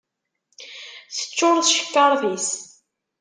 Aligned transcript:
Teččuṛ 1.15 1.57
tcekkaṛt-is. 1.61 2.49